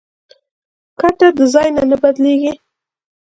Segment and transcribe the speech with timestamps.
[0.99, 2.53] کټه د ځای نه بدلېږي.